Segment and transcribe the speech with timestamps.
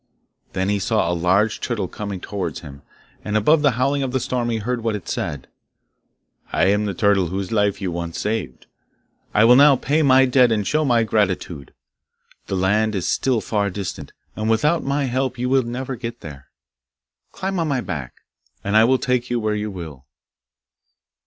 [0.53, 2.81] Then he saw a large turtle coming towards him,
[3.23, 5.47] and above the howling of the storm he heard what it said:
[6.51, 8.65] 'I am the turtle whose life you once saved.
[9.31, 11.71] I will now pay my debt and show my gratitude.
[12.47, 16.47] The land is still far distant, and without my help you would never get there.
[17.31, 18.21] Climb on my back,
[18.63, 20.07] and I will take you where you will.